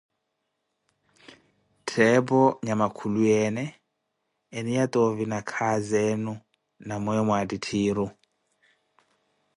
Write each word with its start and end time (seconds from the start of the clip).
Ttheepo 1.81 2.41
nyama 2.65 2.87
khuluyeene 2.95 3.63
eniya 4.57 4.85
toovi 4.93 5.23
nakhazi 5.31 5.97
enu 6.09 6.33
na 6.87 6.95
weeyo 7.03 7.23
waattitthiru? 7.29 8.05